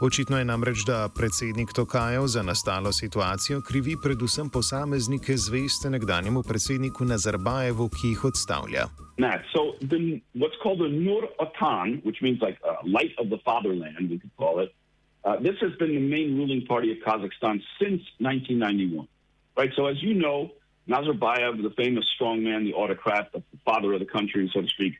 Očitno 0.03 0.35
je 0.37 0.45
namreč, 0.49 0.83
da 0.83 1.07
predsednik 1.07 1.71
Tokajev 1.71 2.27
za 2.27 2.43
nastalo 2.43 2.91
situacijo 2.91 3.61
krivi 3.61 3.95
predvsem 4.03 4.49
posameznike 4.49 5.37
zveste 5.37 5.89
nekdanjemu 5.89 6.43
predsedniku 6.43 7.07
Nazarbajevu, 7.07 7.87
ki 7.95 8.11
jih 8.11 8.25
odstavlja. 8.25 8.83
Matt, 9.17 9.47
so 9.55 9.61
the, 9.79 10.19
what's 10.35 10.59
called 10.63 10.83
the 10.83 10.91
Nur 10.91 11.31
Otan, 11.39 12.03
which 12.03 12.19
means 12.19 12.41
like 12.41 12.59
uh, 12.67 12.83
light 12.83 13.15
of 13.15 13.31
the 13.31 13.39
fatherland, 13.47 14.11
we 14.11 14.19
could 14.19 14.35
call 14.35 14.59
it, 14.59 14.75
uh, 15.23 15.39
this 15.39 15.55
has 15.63 15.71
been 15.79 15.95
the 15.95 16.03
main 16.15 16.35
ruling 16.35 16.67
party 16.67 16.91
of 16.91 16.97
Kazakhstan 17.07 17.63
since 17.79 18.03
1991. 18.19 19.07
Right, 19.55 19.71
so 19.77 19.87
as 19.87 20.03
you 20.03 20.13
know, 20.15 20.51
Nazarbayev, 20.87 21.61
the 21.61 21.73
famous 21.77 22.05
strongman, 22.19 22.65
the 22.65 22.73
autocrat, 22.73 23.31
the 23.31 23.41
father 23.63 23.93
of 23.93 23.99
the 23.99 24.05
country, 24.05 24.49
so 24.53 24.61
to 24.61 24.67
speak, 24.67 24.93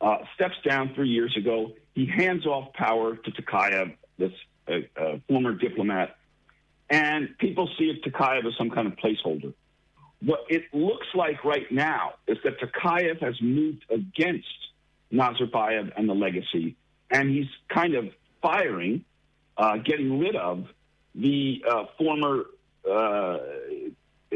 uh, 0.00 0.18
steps 0.34 0.56
down 0.64 0.94
three 0.94 1.08
years 1.08 1.36
ago. 1.36 1.72
He 1.94 2.06
hands 2.06 2.46
off 2.46 2.72
power 2.74 3.16
to 3.16 3.30
Tokayev, 3.30 3.94
this 4.18 4.32
uh, 4.68 4.72
uh, 5.00 5.18
former 5.28 5.54
diplomat, 5.54 6.16
and 6.90 7.36
people 7.38 7.68
see 7.78 8.00
Tokayev 8.04 8.46
as 8.46 8.52
some 8.58 8.70
kind 8.70 8.86
of 8.86 8.94
placeholder. 8.96 9.54
What 10.20 10.40
it 10.48 10.64
looks 10.72 11.06
like 11.14 11.44
right 11.44 11.70
now 11.72 12.14
is 12.28 12.38
that 12.44 12.60
Tokayev 12.60 13.20
has 13.22 13.40
moved 13.40 13.84
against 13.90 14.46
Nazarbayev 15.12 15.92
and 15.96 16.08
the 16.08 16.14
legacy, 16.14 16.76
and 17.10 17.30
he's 17.30 17.48
kind 17.68 17.94
of 17.94 18.10
firing, 18.42 19.04
uh, 19.56 19.78
getting 19.78 20.18
rid 20.18 20.36
of 20.36 20.66
the 21.14 21.64
uh, 21.68 21.84
former 21.98 22.44
uh, 22.90 23.38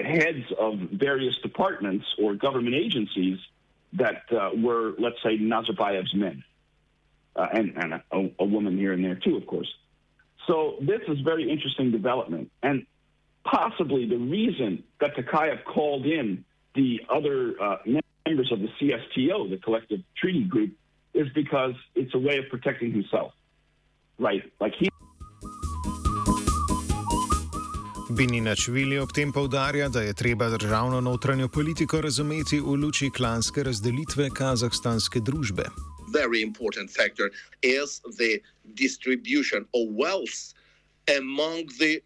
heads 0.03 0.45
of 0.59 0.79
various 0.93 1.37
departments 1.38 2.07
or 2.19 2.35
government 2.35 2.75
agencies 2.75 3.38
that 3.95 4.23
uh, 4.33 4.50
were, 4.57 4.95
let's 4.99 5.23
say, 5.23 5.38
Nazarbayev's 5.38 6.15
men, 6.15 6.45
uh, 7.35 7.47
and, 7.53 7.73
and 7.76 7.95
a, 7.95 8.31
a, 8.38 8.45
woman 8.45 8.76
here 8.76 8.93
and 8.93 9.05
there 9.05 9.15
too, 9.15 9.37
of 9.37 9.47
course. 9.47 9.73
So 10.47 10.76
this 10.81 11.00
is 11.09 11.21
very 11.21 11.50
interesting 11.50 11.91
development, 11.91 12.50
and 12.62 12.87
possibly 13.45 14.07
the 14.07 14.19
reason 14.19 14.85
that 15.00 15.17
Tokayev 15.17 15.65
called 15.65 16.07
in 16.07 16.45
the 16.75 17.00
other 17.09 17.61
uh, 17.61 17.76
members 18.26 18.53
of 18.53 18.61
the 18.61 18.69
CSTO, 18.81 19.50
the 19.50 19.57
Collective 19.57 20.00
Treaty 20.17 20.45
Group, 20.45 20.73
is 21.15 21.29
because 21.35 21.75
it's 21.95 22.15
a 22.15 22.19
way 22.19 22.38
of 22.38 22.49
protecting 22.50 22.93
himself, 22.93 23.33
right? 24.19 24.43
Like 24.61 24.75
he. 24.79 24.88
Bininačvili 28.09 28.99
ob 28.99 29.11
tem 29.13 29.33
povdarja, 29.33 29.89
da 29.89 30.03
je 30.03 30.15
treba 30.15 30.49
državno 30.49 31.01
notranjo 31.01 31.49
politiko 31.49 32.01
razumeti 32.01 32.61
v 32.61 32.77
luči 32.79 33.11
klanske 33.11 33.63
razdelitve 33.67 34.29
kazahstanske 34.31 35.21
družbe. 35.21 35.65
Very 36.15 36.43
important 36.43 36.91
factor 36.91 37.31
is 37.63 38.01
the 38.19 38.39
distribution 38.79 39.67
of 39.75 39.91
wealth 40.03 40.55
among 41.19 41.67
the 41.81 41.99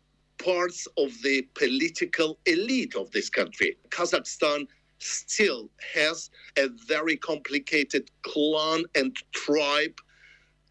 parts 0.44 0.88
of 0.96 1.12
the 1.20 1.44
political 1.52 2.36
elite 2.46 2.96
of 2.96 3.10
this 3.10 3.28
country. 3.28 3.76
Kazakhstan 3.90 4.66
still 4.98 5.68
has 5.94 6.30
a 6.56 6.68
very 6.88 7.16
complicated 7.16 8.10
clan 8.22 8.84
and 8.94 9.12
tribe 9.32 10.00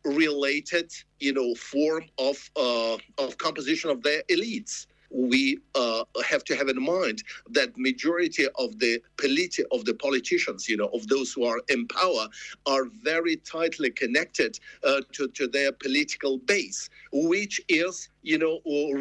related 0.06 0.90
you 1.20 1.34
know 1.34 1.54
form 1.56 2.06
of 2.18 2.38
uh, 2.56 2.98
of 3.24 3.38
composition 3.38 3.92
of 3.92 4.02
their 4.02 4.24
elites 4.30 4.88
we 5.10 5.60
uh, 5.76 6.04
have 6.28 6.44
to 6.46 6.56
have 6.56 6.70
in 6.70 6.82
mind 6.82 7.24
that 7.50 7.78
majority 7.78 8.48
of 8.58 8.78
the 8.80 9.02
politi- 9.18 9.66
of 9.72 9.86
the 9.86 9.94
politicians, 9.94 10.68
you 10.70 10.78
know, 10.78 10.90
of 10.94 11.08
those 11.08 11.34
who 11.34 11.44
are 11.46 11.62
in 11.70 11.88
power, 11.88 12.28
are 12.66 12.86
very 13.04 13.38
tightly 13.38 13.90
connected 13.90 14.60
uh, 14.84 15.02
to, 15.12 15.28
to 15.30 15.48
their 15.48 15.72
political 15.72 16.38
base, 16.38 16.90
which 17.12 17.62
is, 17.70 18.10
you 18.22 18.38
know, 18.38 18.60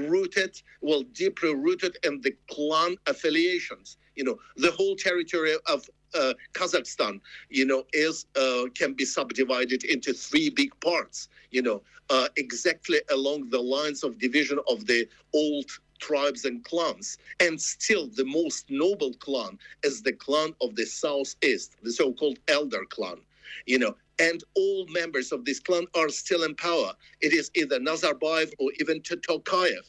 rooted, 0.09 0.61
well, 0.81 1.03
deeply 1.13 1.55
rooted 1.55 1.97
in 2.05 2.21
the 2.21 2.35
clan 2.51 2.97
affiliations. 3.07 3.97
You 4.17 4.25
know, 4.25 4.39
the 4.57 4.73
whole 4.73 4.97
territory 4.97 5.55
of 5.67 5.89
uh, 6.15 6.35
Kazakhstan, 6.55 7.21
you 7.51 7.67
know, 7.67 7.85
is 7.93 8.27
uh, 8.37 8.65
can 8.75 8.95
be 8.95 9.05
subdivided 9.05 9.85
into 9.85 10.13
three 10.13 10.51
big 10.51 10.79
parts. 10.81 11.29
You 11.51 11.63
know, 11.63 11.83
uh, 12.11 12.29
exactly 12.37 12.99
along 13.11 13.51
the 13.51 13.61
lines 13.61 14.03
of 14.03 14.19
division 14.19 14.59
of 14.69 14.87
the 14.87 15.09
old 15.35 15.71
tribes 15.99 16.45
and 16.45 16.65
clans. 16.65 17.19
And 17.41 17.61
still, 17.61 18.09
the 18.09 18.25
most 18.25 18.71
noble 18.71 19.15
clan 19.15 19.59
is 19.83 20.03
the 20.03 20.13
clan 20.13 20.55
of 20.61 20.75
the 20.77 20.87
southeast, 20.87 21.77
the 21.83 21.93
so 21.93 22.13
called 22.13 22.39
elder 22.49 22.85
clan. 22.89 23.19
You 23.67 23.79
know, 23.79 23.97
and 24.19 24.43
all 24.55 24.87
members 24.89 25.33
of 25.33 25.45
this 25.45 25.61
clan 25.61 25.87
are 25.95 26.09
still 26.09 26.43
in 26.43 26.55
power. 26.55 26.93
It 27.21 27.33
is 27.33 27.51
either 27.55 27.79
Nazarbayev 27.79 28.53
or 28.59 28.71
even 28.81 29.01
Tokayev. 29.01 29.87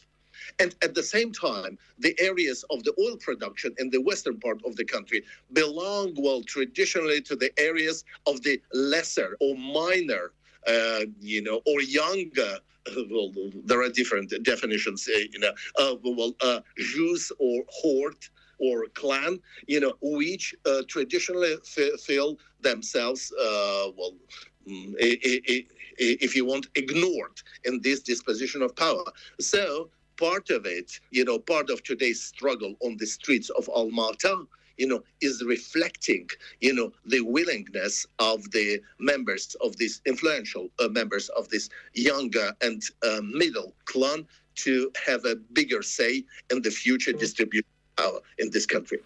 And 0.59 0.75
at 0.81 0.95
the 0.95 1.03
same 1.03 1.31
time, 1.31 1.77
the 1.97 2.15
areas 2.19 2.63
of 2.69 2.83
the 2.83 2.93
oil 2.99 3.17
production 3.17 3.75
in 3.77 3.89
the 3.89 4.01
western 4.01 4.39
part 4.39 4.61
of 4.65 4.75
the 4.75 4.85
country 4.85 5.23
belong, 5.53 6.15
well, 6.17 6.43
traditionally 6.43 7.21
to 7.21 7.35
the 7.35 7.51
areas 7.59 8.03
of 8.25 8.41
the 8.43 8.61
lesser 8.73 9.35
or 9.41 9.55
minor, 9.57 10.31
uh, 10.69 11.05
you 11.19 11.41
know, 11.41 11.61
or 11.65 11.81
younger 11.81 12.57
well, 13.11 13.31
there 13.65 13.81
are 13.81 13.89
different 13.89 14.33
definitions, 14.43 15.07
uh, 15.13 15.19
you 15.31 15.39
know, 15.39 15.51
uh, 15.79 15.95
well, 16.03 16.33
uh, 16.41 16.61
Jews 16.77 17.31
or 17.39 17.63
horde 17.69 18.25
or 18.59 18.85
clan, 18.93 19.39
you 19.67 19.79
know, 19.79 19.93
which 20.01 20.55
uh, 20.65 20.81
traditionally 20.87 21.53
f- 21.53 21.99
feel 22.01 22.37
themselves, 22.61 23.31
uh, 23.39 23.91
well, 23.97 24.13
mm, 24.67 24.93
if 24.99 26.35
you 26.35 26.45
want, 26.45 26.67
ignored 26.75 27.41
in 27.65 27.81
this 27.81 28.01
disposition 28.01 28.61
of 28.61 28.75
power. 28.75 29.03
So 29.39 29.89
part 30.17 30.49
of 30.49 30.65
it, 30.65 30.99
you 31.11 31.25
know, 31.25 31.39
part 31.39 31.69
of 31.69 31.83
today's 31.83 32.21
struggle 32.23 32.75
on 32.81 32.97
the 32.97 33.05
streets 33.07 33.49
of 33.51 33.65
Almaty 33.67 34.47
you 34.79 34.87
know, 34.87 35.01
is 35.21 35.43
reflecting, 35.55 36.25
you 36.61 36.73
know, 36.73 36.89
the 37.05 37.21
willingness 37.21 38.07
of 38.17 38.37
the 38.51 38.81
members 38.99 39.55
of 39.65 39.75
this 39.77 40.01
influential 40.05 40.69
uh, 40.79 40.87
members 40.99 41.29
of 41.39 41.49
this 41.49 41.69
younger 41.93 42.47
and 42.61 42.81
uh, 43.03 43.21
middle 43.21 43.73
clan 43.85 44.25
to 44.55 44.91
have 45.07 45.21
a 45.25 45.35
bigger 45.53 45.81
say 45.83 46.23
in 46.51 46.61
the 46.61 46.71
future 46.71 47.13
distribution 47.13 47.69
power 47.97 48.19
in 48.39 48.49
this 48.51 48.65
country. 48.65 48.99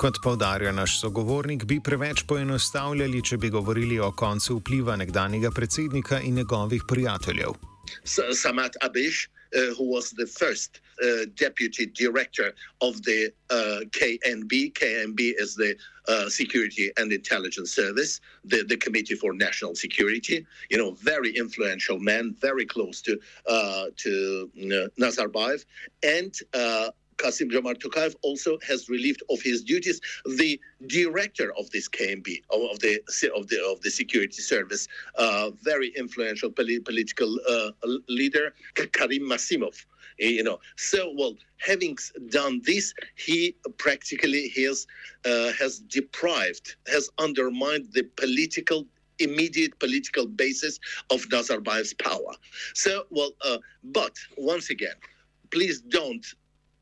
Kot 0.00 0.18
povdarja 0.22 0.72
naš 0.72 0.98
sogovornik, 1.00 1.64
bi 1.64 1.78
preveč 1.80 2.26
poenostavljali, 2.28 3.22
če 3.24 3.38
bi 3.40 3.48
govorili 3.50 3.96
o 4.02 4.10
koncu 4.12 4.58
vpliva 4.58 4.96
nekdanjega 5.00 5.50
predsednika 5.50 6.20
in 6.20 6.34
njegovih 6.34 6.82
prijateljev. 6.88 7.54
Samat 8.42 8.76
Abish, 8.84 9.28
uh, 9.28 9.33
who 9.54 9.84
was 9.84 10.10
the 10.10 10.26
first 10.26 10.80
uh, 11.02 11.26
deputy 11.36 11.86
director 11.86 12.52
of 12.80 13.02
the 13.02 13.32
uh, 13.50 13.80
KNB. 13.90 14.72
KNB 14.72 15.34
is 15.38 15.54
the 15.54 15.76
uh, 16.08 16.28
Security 16.28 16.90
and 16.96 17.12
Intelligence 17.12 17.72
Service, 17.72 18.20
the, 18.44 18.62
the 18.64 18.76
Committee 18.76 19.14
for 19.14 19.32
National 19.32 19.74
Security. 19.74 20.46
You 20.70 20.78
know, 20.78 20.92
very 20.92 21.36
influential 21.36 21.98
man, 21.98 22.36
very 22.40 22.66
close 22.66 23.00
to 23.02 23.18
uh, 23.48 23.86
to 23.96 24.50
uh, 24.56 24.88
Nazarbayev, 25.00 25.64
and 26.02 26.34
uh, 26.52 26.90
Kasim 27.16 27.50
Jomart 27.50 27.78
Tokayev 27.80 28.14
also 28.22 28.58
has 28.66 28.88
relieved 28.88 29.22
of 29.30 29.40
his 29.42 29.62
duties 29.62 30.00
the 30.24 30.60
director 30.86 31.52
of 31.58 31.70
this 31.70 31.88
KMB 31.88 32.42
of 32.50 32.78
the 32.80 33.00
of 33.36 33.48
the 33.48 33.64
of 33.64 33.80
the 33.82 33.90
security 33.90 34.42
service, 34.42 34.88
uh, 35.16 35.50
very 35.62 35.88
influential 35.96 36.50
political 36.50 37.38
uh, 37.48 37.70
leader 38.08 38.54
Karim 38.92 39.22
Masimov. 39.22 39.84
You 40.18 40.44
know, 40.44 40.60
so 40.76 41.12
well, 41.16 41.34
having 41.58 41.98
done 42.28 42.62
this, 42.64 42.94
he 43.16 43.56
practically 43.78 44.48
has 44.56 44.86
uh, 45.24 45.52
has 45.52 45.80
deprived, 45.80 46.76
has 46.86 47.10
undermined 47.18 47.88
the 47.92 48.04
political 48.16 48.86
immediate 49.18 49.78
political 49.78 50.26
basis 50.26 50.78
of 51.10 51.22
Nazarbayev's 51.28 51.94
power. 51.94 52.32
So, 52.74 53.04
well, 53.10 53.30
uh, 53.44 53.58
but 53.84 54.16
once 54.36 54.70
again, 54.70 54.94
please 55.50 55.80
don't 55.80 56.26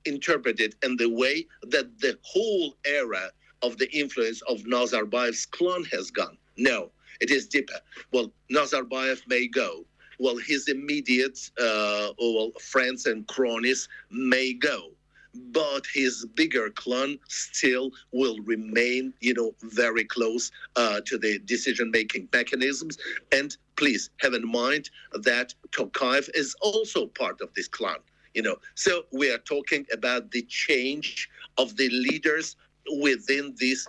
interpreted 0.04 0.74
in 0.82 0.96
the 0.96 1.08
way 1.08 1.46
that 1.62 1.98
the 2.00 2.18
whole 2.22 2.76
era 2.84 3.30
of 3.62 3.78
the 3.78 3.90
influence 3.96 4.42
of 4.42 4.58
Nazarbayev's 4.62 5.46
clone 5.46 5.84
has 5.86 6.10
gone. 6.10 6.36
No, 6.56 6.90
it 7.20 7.30
is 7.30 7.46
deeper. 7.46 7.78
Well, 8.12 8.32
Nazarbayev 8.50 9.22
may 9.28 9.46
go. 9.46 9.84
Well, 10.18 10.36
his 10.36 10.68
immediate 10.68 11.38
uh, 11.60 12.12
well, 12.18 12.52
friends 12.60 13.06
and 13.06 13.26
cronies 13.26 13.88
may 14.10 14.52
go. 14.52 14.90
But 15.34 15.86
his 15.94 16.26
bigger 16.34 16.68
clan 16.68 17.18
still 17.28 17.90
will 18.12 18.38
remain, 18.40 19.14
you 19.20 19.32
know, 19.32 19.54
very 19.62 20.04
close 20.04 20.50
uh, 20.76 21.00
to 21.06 21.16
the 21.16 21.38
decision-making 21.46 22.28
mechanisms. 22.34 22.98
And 23.32 23.56
please 23.76 24.10
have 24.18 24.34
in 24.34 24.46
mind 24.46 24.90
that 25.14 25.54
Tokayev 25.70 26.28
is 26.34 26.54
also 26.60 27.06
part 27.06 27.40
of 27.40 27.48
this 27.54 27.66
clan 27.66 27.96
you 28.34 28.42
know. 28.42 28.56
So 28.74 29.04
we 29.12 29.30
are 29.30 29.38
talking 29.38 29.86
about 29.92 30.30
the 30.30 30.42
change 30.42 31.28
of 31.58 31.76
the 31.76 31.88
leaders 31.90 32.56
within 33.00 33.54
this 33.58 33.86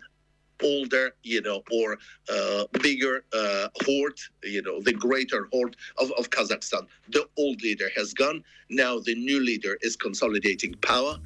older 0.62 1.12
you 1.24 1.42
know 1.42 1.62
or 1.72 1.98
uh, 2.32 2.66
bigger 2.82 3.26
uh, 3.34 3.68
horde 3.84 4.20
you 4.44 4.62
know 4.62 4.80
the 4.82 4.94
greater 4.94 5.50
horde 5.52 5.76
of, 5.98 6.12
of 6.14 6.30
kazakhstan. 6.30 6.88
The 7.10 7.28
old 7.38 7.62
leader 7.62 7.90
has 7.96 8.14
gone. 8.14 8.44
Now 8.70 9.00
the 9.00 9.16
new 9.16 9.40
leader 9.40 9.78
is 9.82 9.96
consolidating 9.96 10.74
power 10.76 11.18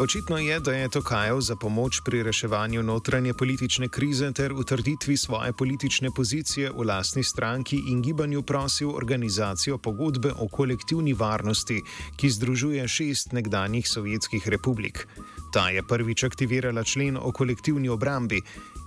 Očitno 0.00 0.38
je, 0.38 0.60
da 0.60 0.72
je 0.72 0.88
Tokajev 0.88 1.40
za 1.40 1.56
pomoč 1.56 2.00
pri 2.04 2.22
reševanju 2.22 2.82
notranje 2.82 3.34
politične 3.34 3.88
krize 3.88 4.32
ter 4.32 4.52
utrditvi 4.52 5.16
svoje 5.16 5.52
politične 5.52 6.10
pozicije 6.16 6.70
v 6.70 6.82
lastni 6.86 7.22
stranki 7.22 7.78
in 7.86 8.02
gibanju 8.02 8.42
prosil 8.42 8.90
organizacijo 8.90 9.78
pogodbe 9.78 10.32
o 10.38 10.48
kolektivni 10.48 11.12
varnosti, 11.12 11.82
ki 12.16 12.30
združuje 12.30 12.88
šest 12.88 13.32
nekdanjih 13.32 13.88
sovjetskih 13.88 14.48
republik. 14.48 15.06
Ta 15.52 15.68
je 15.70 15.82
prvič 15.82 16.24
aktivirala 16.24 16.84
člen 16.84 17.16
o 17.16 17.32
kolektivni 17.32 17.88
obrambi. 17.88 18.42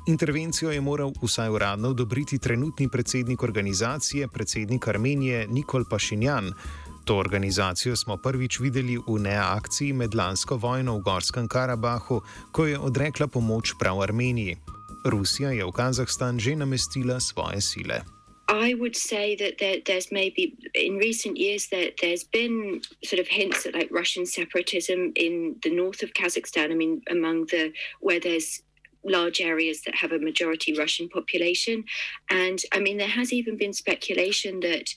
Intervencijo 0.07 0.71
je 0.71 0.81
moral 0.81 1.13
vsaj 1.23 1.49
uradno 1.49 1.89
odobriti 1.89 2.39
trenutni 2.39 2.89
predsednik 2.89 3.43
organizacije, 3.43 4.27
predsednik 4.27 4.87
Armenije 4.87 5.47
Nikol 5.47 5.86
Pašinjan. 5.89 6.51
To 7.08 7.15
organizacijo 7.15 7.96
smo 7.96 8.17
prvič 8.17 8.60
videli 8.60 8.98
v 8.98 9.20
neakciji 9.20 9.93
med 9.93 10.15
lansko 10.15 10.58
vojno 10.60 10.98
v 10.98 11.02
Gorskem 11.08 11.48
Karabahu, 11.48 12.20
ko 12.52 12.65
je 12.67 12.80
odrekla 12.80 13.28
pomoč 13.32 13.72
prav 13.80 14.02
Armeniji. 14.04 14.58
Rusija 15.08 15.52
je 15.56 15.63
v 15.63 15.72
Kazahstan 15.72 16.39
že 16.39 16.56
namestila 16.60 17.20
svoje 17.24 17.62
sile. 17.63 18.04
I 18.52 18.76
would 18.76 18.96
say 18.96 19.36
that 19.39 19.56
there, 19.60 19.80
there's 19.88 20.12
maybe 20.12 20.60
in 20.76 21.00
recent 21.00 21.39
years 21.39 21.67
that 21.72 21.96
there's 22.04 22.28
been 22.28 22.84
sort 23.04 23.24
of 23.24 23.28
hints 23.28 23.65
at 23.65 23.74
like 23.74 23.88
Russian 23.91 24.26
separatism 24.26 25.15
in 25.15 25.56
the 25.63 25.72
north 25.72 26.04
of 26.04 26.12
Kazakhstan. 26.12 26.72
I 26.72 26.76
mean, 26.76 27.02
among 27.08 27.48
the 27.48 27.72
where 28.04 28.20
there's 28.20 28.63
large 29.08 29.39
areas 29.39 29.82
that 29.88 29.96
have 29.96 30.12
a 30.12 30.20
majority 30.20 30.76
Russian 30.76 31.08
population, 31.08 31.84
and 32.30 32.60
I 32.76 32.80
mean 32.80 32.98
there 32.98 33.15
has 33.20 33.32
even 33.32 33.56
been 33.56 33.72
speculation 33.72 34.60
that 34.60 34.91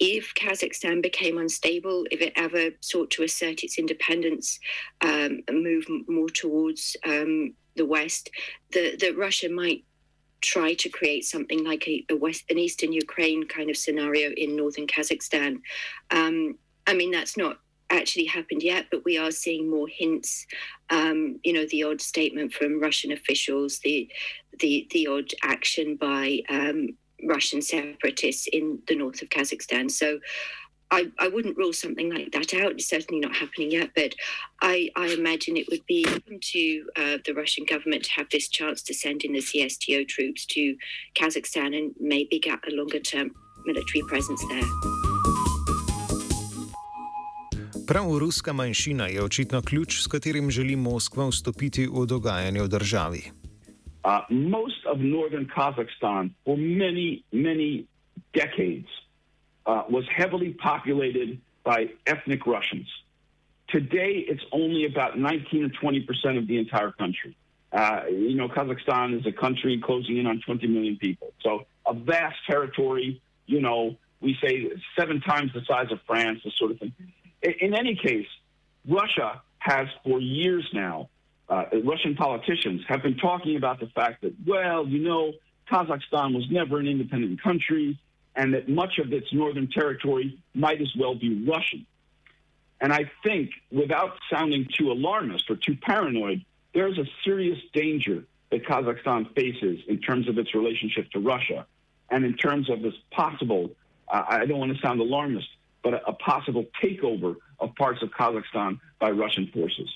if 0.00 0.32
Kazakhstan 0.34 1.02
became 1.02 1.36
unstable, 1.36 2.06
if 2.10 2.22
it 2.22 2.32
ever 2.34 2.70
sought 2.80 3.10
to 3.10 3.22
assert 3.22 3.62
its 3.62 3.78
independence 3.78 4.58
um, 5.02 5.42
and 5.46 5.62
move 5.62 5.86
more 6.08 6.30
towards 6.30 6.96
um, 7.06 7.54
the 7.76 7.84
West, 7.84 8.30
that 8.72 9.14
Russia 9.16 9.50
might 9.50 9.84
try 10.40 10.72
to 10.72 10.88
create 10.88 11.26
something 11.26 11.62
like 11.64 11.86
a, 11.86 12.04
a, 12.10 12.16
West, 12.16 12.44
an 12.48 12.58
Eastern 12.58 12.92
Ukraine 12.92 13.46
kind 13.46 13.68
of 13.68 13.76
scenario 13.76 14.30
in 14.30 14.56
northern 14.56 14.86
Kazakhstan. 14.86 15.60
Um, 16.10 16.58
I 16.86 16.94
mean, 16.94 17.10
that's 17.10 17.36
not 17.36 17.58
actually 17.90 18.24
happened 18.24 18.62
yet, 18.62 18.86
but 18.90 19.04
we 19.04 19.18
are 19.18 19.30
seeing 19.30 19.68
more 19.70 19.88
hints. 19.88 20.46
Um, 20.88 21.38
you 21.44 21.52
know, 21.52 21.66
the 21.70 21.84
odd 21.84 22.00
statement 22.00 22.54
from 22.54 22.80
Russian 22.80 23.12
officials, 23.12 23.80
the 23.80 24.10
the 24.60 24.88
the 24.92 25.06
odd 25.08 25.30
action 25.42 25.96
by 25.96 26.40
um, 26.48 26.96
Russian 27.26 27.62
separatists 27.62 28.46
in 28.52 28.78
the 28.88 28.96
north 28.96 29.22
of 29.22 29.28
Kazakhstan. 29.28 29.90
So 29.90 30.20
I, 30.90 31.10
I 31.18 31.28
wouldn't 31.28 31.56
rule 31.56 31.72
something 31.72 32.12
like 32.12 32.32
that 32.32 32.52
out. 32.54 32.72
It's 32.72 32.88
certainly 32.88 33.20
not 33.20 33.36
happening 33.36 33.70
yet, 33.70 33.90
but 33.94 34.14
I, 34.60 34.90
I 34.96 35.08
imagine 35.08 35.56
it 35.56 35.68
would 35.70 35.86
be 35.86 36.04
to 36.04 36.84
uh, 36.96 37.18
the 37.24 37.32
Russian 37.32 37.64
government 37.64 38.04
to 38.04 38.12
have 38.12 38.26
this 38.30 38.48
chance 38.48 38.82
to 38.82 38.94
send 38.94 39.22
in 39.22 39.32
the 39.32 39.40
CSTO 39.40 40.08
troops 40.08 40.46
to 40.46 40.76
Kazakhstan 41.14 41.76
and 41.78 41.94
maybe 42.00 42.40
get 42.40 42.58
a 42.66 42.74
longer 42.74 42.98
term 42.98 43.30
military 43.64 44.02
presence 44.08 44.42
there. 44.50 44.68
Prav 47.86 48.18
ruska 48.18 48.52
manjšina 48.52 49.06
je 49.06 49.22
očitno 49.22 49.62
ključ, 49.62 50.02
s 50.02 50.06
katerim 50.06 50.50
želi 50.50 50.76
Moskva 50.76 51.28
vstopiti 51.28 51.86
v 51.86 52.06
dogajanje 52.06 52.62
v 52.62 52.68
državi. 52.68 53.39
Uh, 54.04 54.22
most 54.30 54.86
of 54.86 54.98
northern 54.98 55.46
Kazakhstan, 55.46 56.30
for 56.44 56.56
many, 56.56 57.24
many 57.32 57.86
decades, 58.32 58.88
uh, 59.66 59.84
was 59.90 60.04
heavily 60.14 60.54
populated 60.54 61.40
by 61.64 61.90
ethnic 62.06 62.46
Russians. 62.46 62.88
Today, 63.68 64.24
it's 64.26 64.42
only 64.52 64.86
about 64.86 65.18
19 65.18 65.64
or 65.64 65.68
20 65.68 66.00
percent 66.00 66.38
of 66.38 66.46
the 66.46 66.58
entire 66.58 66.92
country. 66.92 67.36
Uh, 67.72 68.04
you 68.10 68.34
know, 68.34 68.48
Kazakhstan 68.48 69.18
is 69.18 69.26
a 69.26 69.32
country 69.32 69.80
closing 69.84 70.16
in 70.16 70.26
on 70.26 70.40
20 70.44 70.66
million 70.66 70.96
people. 70.96 71.32
So, 71.42 71.66
a 71.86 71.94
vast 71.94 72.36
territory, 72.46 73.20
you 73.46 73.60
know, 73.60 73.96
we 74.20 74.36
say 74.42 74.70
seven 74.98 75.20
times 75.20 75.52
the 75.52 75.62
size 75.66 75.92
of 75.92 76.00
France, 76.06 76.40
this 76.44 76.54
sort 76.56 76.72
of 76.72 76.78
thing. 76.78 76.92
In, 77.42 77.52
in 77.60 77.74
any 77.74 77.94
case, 77.94 78.26
Russia 78.88 79.42
has 79.58 79.88
for 80.04 80.20
years 80.20 80.68
now 80.72 81.10
uh, 81.50 81.64
Russian 81.84 82.14
politicians 82.14 82.82
have 82.88 83.02
been 83.02 83.16
talking 83.16 83.56
about 83.56 83.80
the 83.80 83.88
fact 83.88 84.22
that, 84.22 84.34
well, 84.46 84.86
you 84.86 85.00
know, 85.00 85.32
Kazakhstan 85.70 86.34
was 86.34 86.46
never 86.50 86.78
an 86.78 86.86
independent 86.86 87.42
country 87.42 87.98
and 88.36 88.54
that 88.54 88.68
much 88.68 88.98
of 88.98 89.12
its 89.12 89.32
northern 89.32 89.68
territory 89.68 90.38
might 90.54 90.80
as 90.80 90.90
well 90.96 91.14
be 91.14 91.44
Russian. 91.44 91.84
And 92.80 92.92
I 92.92 93.10
think, 93.24 93.50
without 93.70 94.12
sounding 94.32 94.68
too 94.78 94.92
alarmist 94.92 95.50
or 95.50 95.56
too 95.56 95.76
paranoid, 95.76 96.44
there's 96.72 96.96
a 96.98 97.04
serious 97.24 97.58
danger 97.74 98.24
that 98.50 98.64
Kazakhstan 98.64 99.34
faces 99.34 99.80
in 99.88 100.00
terms 100.00 100.28
of 100.28 100.38
its 100.38 100.54
relationship 100.54 101.10
to 101.10 101.20
Russia 101.20 101.66
and 102.10 102.24
in 102.24 102.36
terms 102.36 102.70
of 102.70 102.80
this 102.82 102.94
possible, 103.10 103.70
uh, 104.08 104.22
I 104.26 104.46
don't 104.46 104.58
want 104.58 104.74
to 104.74 104.80
sound 104.80 105.00
alarmist, 105.00 105.48
but 105.82 105.94
a, 105.94 106.08
a 106.08 106.12
possible 106.12 106.64
takeover 106.82 107.36
of 107.58 107.74
parts 107.74 108.02
of 108.02 108.10
Kazakhstan 108.10 108.78
by 109.00 109.10
Russian 109.10 109.48
forces. 109.52 109.90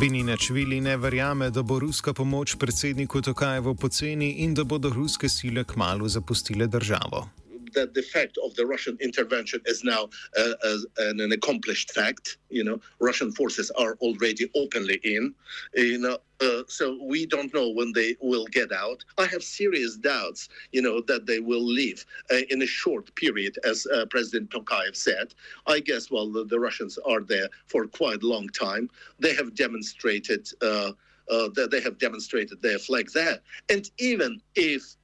Bininačvili 0.00 0.80
ne 0.80 0.96
verjame, 0.96 1.50
da 1.50 1.62
bo 1.62 1.78
ruska 1.78 2.12
pomoč 2.12 2.54
predsedniku 2.54 3.22
Tokajevu 3.22 3.74
poceni 3.74 4.30
in 4.44 4.54
da 4.54 4.64
bodo 4.64 4.90
ruske 4.90 5.28
sile 5.28 5.64
kmalo 5.64 6.08
zapustile 6.08 6.66
državo. 6.66 7.28
That 7.76 7.94
the 7.94 8.02
fact 8.02 8.38
of 8.42 8.54
the 8.56 8.66
Russian 8.66 8.96
intervention 9.00 9.60
is 9.66 9.84
now 9.84 10.08
uh, 10.36 10.76
an, 10.98 11.20
an 11.20 11.30
accomplished 11.32 11.92
fact. 11.92 12.38
You 12.48 12.64
know, 12.64 12.80
Russian 12.98 13.30
forces 13.32 13.70
are 13.72 13.96
already 14.00 14.50
openly 14.56 14.98
in. 15.04 15.34
You 15.74 15.98
know, 15.98 16.18
uh, 16.40 16.62
so 16.66 16.98
we 17.02 17.26
don't 17.26 17.52
know 17.54 17.68
when 17.70 17.92
they 17.92 18.16
will 18.20 18.46
get 18.46 18.72
out. 18.72 19.04
I 19.18 19.26
have 19.26 19.42
serious 19.42 19.96
doubts, 19.96 20.48
you 20.72 20.82
know, 20.82 21.00
that 21.02 21.26
they 21.26 21.38
will 21.38 21.64
leave 21.64 22.04
uh, 22.32 22.38
in 22.50 22.62
a 22.62 22.66
short 22.66 23.14
period, 23.14 23.58
as 23.64 23.86
uh, 23.86 24.06
President 24.06 24.50
Tokayev 24.50 24.96
said. 24.96 25.34
I 25.66 25.80
guess, 25.80 26.10
well, 26.10 26.32
the, 26.32 26.44
the, 26.44 26.58
Russians 26.58 26.98
are 27.06 27.20
there 27.20 27.48
for 27.66 27.86
quite 27.86 28.22
a 28.22 28.26
long 28.26 28.48
time. 28.48 28.90
They 29.20 29.34
have 29.34 29.54
demonstrated. 29.54 30.48
Uh, 30.60 30.92
uh, 31.28 31.48
that 31.56 31.72
they 31.72 31.80
have 31.80 31.98
demonstrated 31.98 32.62
their 32.62 32.78
flag 32.78 33.10
there, 33.12 33.40
and 33.68 33.90
even 33.98 34.40
if 34.54 34.94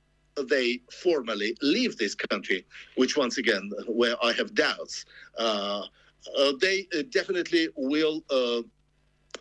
they 0.49 0.81
formally 0.91 1.57
leave 1.63 1.97
this 1.97 2.15
country, 2.15 2.65
which 2.97 3.17
once 3.17 3.39
again, 3.39 3.71
where 3.87 4.17
I 4.23 4.33
have 4.33 4.55
doubts, 4.55 5.05
uh, 5.39 5.85
uh, 6.39 6.53
they 6.61 6.87
uh, 6.97 7.03
definitely 7.11 7.69
will 7.77 8.23
uh, 8.31 8.63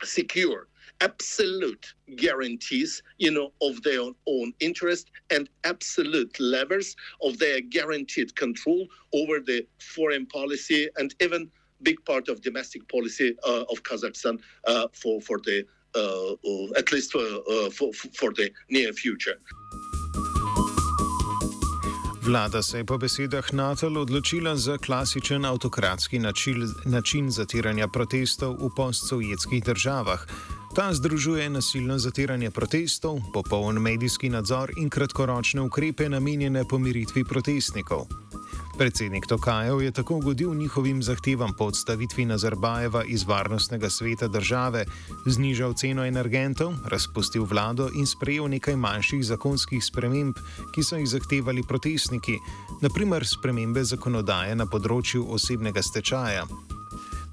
secure 0.03 0.67
absolute 0.99 1.93
guarantees, 2.15 3.01
you 3.17 3.31
know, 3.31 3.51
of 3.61 3.81
their 3.81 4.01
own 4.27 4.53
interest 4.59 5.09
and 5.31 5.49
absolute 5.63 6.39
levers 6.39 6.95
of 7.23 7.39
their 7.39 7.59
guaranteed 7.61 8.35
control 8.35 8.87
over 9.13 9.39
the 9.39 9.65
foreign 9.79 10.25
policy 10.27 10.89
and 10.97 11.15
even 11.19 11.49
big 11.81 12.03
part 12.05 12.27
of 12.27 12.41
domestic 12.41 12.87
policy 12.87 13.35
uh, 13.47 13.63
of 13.71 13.81
Kazakhstan 13.81 14.39
uh, 14.67 14.87
for 14.93 15.19
for 15.21 15.39
the 15.39 15.65
at 16.77 16.91
least 16.91 17.11
for, 17.11 17.25
for 17.71 17.91
for 17.93 18.31
the 18.33 18.51
near 18.69 18.93
future. 18.93 19.37
Vlada 22.21 22.61
se 22.61 22.77
je 22.77 22.85
po 22.85 22.97
besedah 22.97 23.53
NATO 23.53 23.87
odločila 23.87 24.55
za 24.55 24.77
klasičen 24.77 25.45
avtokratski 25.45 26.19
način, 26.19 26.69
način 26.85 27.31
zatiranja 27.31 27.87
protestov 27.87 28.53
v 28.53 28.69
postsovjetskih 28.75 29.63
državah. 29.63 30.25
Ta 30.75 30.93
združuje 30.93 31.49
nasilno 31.49 31.97
zatiranje 31.99 32.51
protestov, 32.51 33.19
popoln 33.33 33.81
medijski 33.81 34.29
nadzor 34.29 34.71
in 34.77 34.89
kratkoročne 34.89 35.61
ukrepe 35.61 36.09
namenjene 36.09 36.63
pomiritvi 36.69 37.23
protestnikov. 37.23 38.05
Predsednik 38.81 39.27
Tokajev 39.27 39.81
je 39.81 39.91
tako 39.91 40.15
ugodil 40.15 40.53
njihovim 40.53 41.03
zahtevam 41.03 41.53
po 41.57 41.65
odstavitvi 41.65 42.25
Nazarbajeva 42.25 43.03
iz 43.03 43.23
varnostnega 43.23 43.89
sveta 43.89 44.27
države, 44.27 44.85
znižal 45.25 45.73
ceno 45.73 46.05
energentov, 46.05 46.73
razpustil 46.85 47.45
vlado 47.45 47.89
in 47.95 48.07
sprejel 48.07 48.49
nekaj 48.49 48.75
manjših 48.75 49.25
zakonskih 49.25 49.85
sprememb, 49.85 50.35
ki 50.73 50.83
so 50.83 50.97
jih 50.97 51.09
zahtevali 51.09 51.61
protestniki, 51.67 52.39
naprimer 52.81 53.27
spremembe 53.27 53.83
zakonodaje 53.83 54.55
na 54.55 54.65
področju 54.65 55.27
osebnega 55.29 55.85
stečaja. 55.85 56.47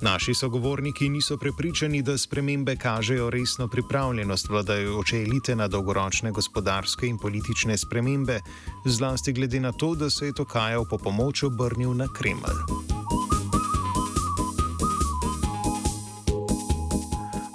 Naši 0.01 0.35
sogovorniki 0.35 1.09
niso 1.09 1.37
prepričani, 1.37 2.03
da 2.03 2.19
spremembe 2.19 2.77
kažejo 2.77 3.31
resno 3.31 3.69
pripravljenost 3.69 4.49
vladajoče 4.49 5.23
elite 5.23 5.57
na 5.57 5.69
dolgoročne 5.69 6.31
gospodarske 6.31 7.07
in 7.07 7.19
politične 7.19 7.79
spremembe, 7.79 8.41
zlasti 8.85 9.33
glede 9.33 9.61
na 9.61 9.73
to, 9.73 9.95
da 9.95 10.11
se 10.11 10.27
je 10.27 10.35
Tokajev 10.35 10.85
po 10.91 10.99
pomoč 10.99 11.43
obrnil 11.43 11.95
na 11.95 12.07
Kremelj. 12.19 12.63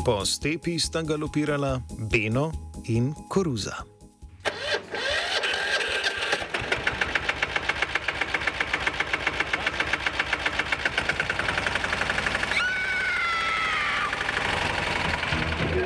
Po 0.06 0.26
stepi 0.26 0.80
sta 0.80 1.02
galopirala 1.02 1.82
Beno 2.12 2.52
in 2.88 3.14
Koruza. 3.30 3.93